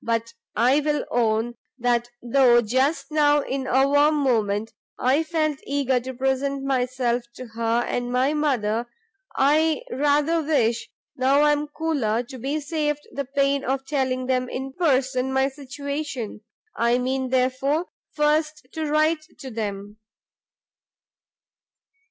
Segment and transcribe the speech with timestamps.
[0.00, 6.00] But I will own, that though, just now, in a warm moment, I felt eager
[6.00, 8.86] to present myself to her and my mother,
[9.36, 14.48] I rather wish, now I am cooler, to be saved the pain of telling them
[14.48, 16.40] in person my situation.
[16.74, 17.84] I mean, therefore,
[18.14, 19.98] first to write to them."